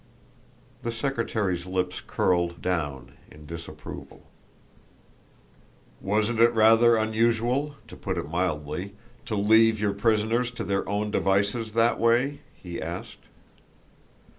[0.81, 4.23] The secretary's lips curled down in disapproval.
[6.01, 8.95] "Wasn't it rather unusual, to put it mildly,
[9.27, 13.25] to leave your prisoners to their own devices that way?" he asked.